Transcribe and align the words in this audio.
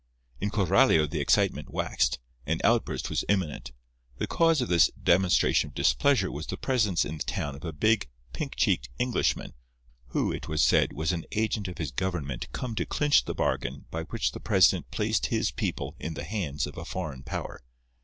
In 0.39 0.49
Coralio 0.49 1.05
the 1.07 1.19
excitement 1.19 1.69
waxed. 1.69 2.17
An 2.47 2.59
outburst 2.63 3.11
was 3.11 3.23
imminent. 3.29 3.71
The 4.17 4.25
cause 4.25 4.59
of 4.59 4.67
this 4.67 4.89
demonstration 4.99 5.67
of 5.67 5.75
displeasure 5.75 6.31
was 6.31 6.47
the 6.47 6.57
presence 6.57 7.05
in 7.05 7.19
the 7.19 7.23
town 7.23 7.53
of 7.53 7.63
a 7.63 7.71
big, 7.71 8.09
pink 8.33 8.55
cheeked 8.55 8.89
Englishman, 8.97 9.53
who, 10.07 10.31
it 10.31 10.47
was 10.47 10.63
said, 10.63 10.91
was 10.93 11.11
an 11.11 11.25
agent 11.33 11.67
of 11.67 11.77
his 11.77 11.91
government 11.91 12.51
come 12.51 12.73
to 12.77 12.85
clinch 12.87 13.25
the 13.25 13.35
bargain 13.35 13.85
by 13.91 14.01
which 14.05 14.31
the 14.31 14.39
president 14.39 14.89
placed 14.89 15.27
his 15.27 15.51
people 15.51 15.95
in 15.99 16.15
the 16.15 16.23
hands 16.23 16.65
of 16.65 16.79
a 16.79 16.83
foreign 16.85 17.21
power. 17.21 17.61